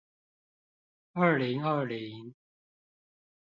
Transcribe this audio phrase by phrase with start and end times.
[1.13, 2.33] 二零二零